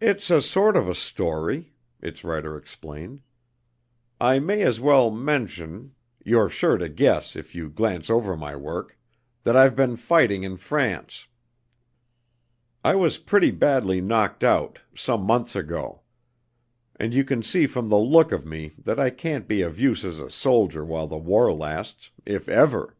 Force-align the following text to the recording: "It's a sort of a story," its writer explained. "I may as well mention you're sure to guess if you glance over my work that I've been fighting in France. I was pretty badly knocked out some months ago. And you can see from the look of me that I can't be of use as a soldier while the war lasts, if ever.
"It's 0.00 0.30
a 0.30 0.40
sort 0.40 0.76
of 0.76 0.88
a 0.88 0.94
story," 0.94 1.72
its 2.00 2.22
writer 2.22 2.56
explained. 2.56 3.22
"I 4.20 4.38
may 4.38 4.62
as 4.62 4.78
well 4.78 5.10
mention 5.10 5.96
you're 6.24 6.48
sure 6.48 6.78
to 6.78 6.88
guess 6.88 7.34
if 7.34 7.56
you 7.56 7.68
glance 7.68 8.08
over 8.08 8.36
my 8.36 8.54
work 8.54 8.96
that 9.42 9.56
I've 9.56 9.74
been 9.74 9.96
fighting 9.96 10.44
in 10.44 10.56
France. 10.58 11.26
I 12.84 12.94
was 12.94 13.18
pretty 13.18 13.50
badly 13.50 14.00
knocked 14.00 14.44
out 14.44 14.78
some 14.94 15.22
months 15.22 15.56
ago. 15.56 16.02
And 16.94 17.12
you 17.12 17.24
can 17.24 17.42
see 17.42 17.66
from 17.66 17.88
the 17.88 17.98
look 17.98 18.30
of 18.30 18.46
me 18.46 18.70
that 18.78 19.00
I 19.00 19.10
can't 19.10 19.48
be 19.48 19.62
of 19.62 19.76
use 19.80 20.04
as 20.04 20.20
a 20.20 20.30
soldier 20.30 20.84
while 20.84 21.08
the 21.08 21.18
war 21.18 21.52
lasts, 21.52 22.12
if 22.24 22.48
ever. 22.48 22.96